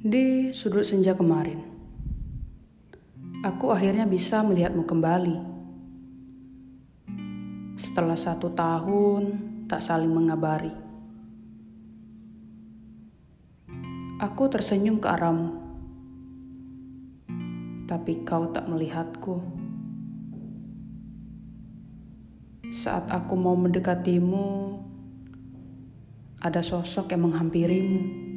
[0.00, 1.60] Di sudut senja kemarin,
[3.44, 5.36] aku akhirnya bisa melihatmu kembali.
[7.76, 9.22] Setelah satu tahun
[9.68, 10.72] tak saling mengabari,
[14.24, 15.52] aku tersenyum ke arahmu,
[17.84, 19.36] tapi kau tak melihatku.
[22.72, 24.80] Saat aku mau mendekatimu,
[26.40, 28.29] ada sosok yang menghampirimu.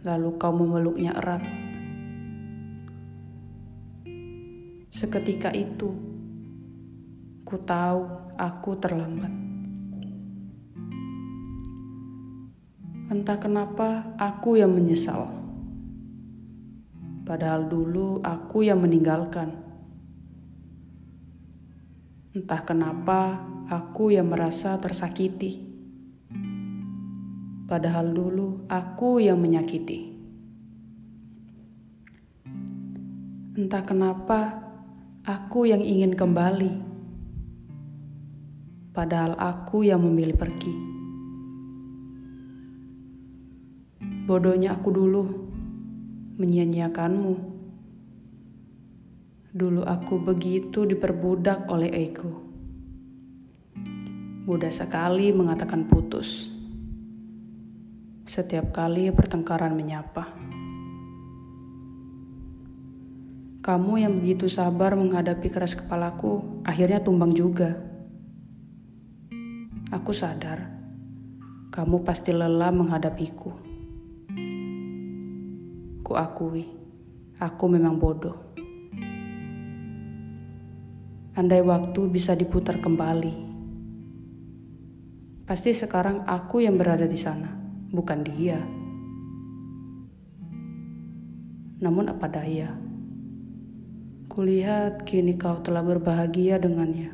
[0.00, 1.44] Lalu kau memeluknya erat.
[4.88, 5.92] Seketika itu,
[7.46, 9.32] ku tahu aku terlambat.
[13.10, 15.28] Entah kenapa aku yang menyesal.
[17.26, 19.54] Padahal dulu aku yang meninggalkan.
[22.34, 25.69] Entah kenapa aku yang merasa tersakiti.
[27.70, 30.10] Padahal dulu aku yang menyakiti.
[33.54, 34.58] Entah kenapa
[35.22, 36.90] aku yang ingin kembali.
[38.90, 40.74] Padahal aku yang memilih pergi.
[44.26, 45.22] Bodohnya aku dulu
[46.42, 47.34] menyia-nyiakanmu.
[49.54, 52.50] Dulu aku begitu diperbudak oleh ego
[54.50, 56.59] mudah sekali mengatakan putus.
[58.30, 60.30] Setiap kali pertengkaran menyapa.
[63.58, 67.74] Kamu yang begitu sabar menghadapi keras kepalaku, akhirnya tumbang juga.
[69.90, 70.62] Aku sadar,
[71.74, 73.50] kamu pasti lelah menghadapiku.
[76.06, 76.70] Ku akui,
[77.42, 78.54] aku memang bodoh.
[81.34, 83.50] Andai waktu bisa diputar kembali,
[85.50, 88.58] Pasti sekarang aku yang berada di sana, bukan dia.
[91.82, 92.70] Namun apa daya?
[94.30, 97.10] Kulihat kini kau telah berbahagia dengannya.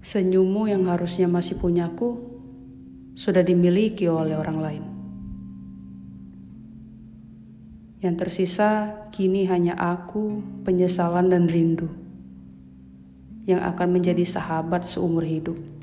[0.00, 2.16] Senyummu yang harusnya masih punyaku
[3.18, 4.84] sudah dimiliki oleh orang lain.
[8.00, 8.70] Yang tersisa
[9.10, 11.90] kini hanya aku, penyesalan dan rindu
[13.46, 15.75] yang akan menjadi sahabat seumur hidup.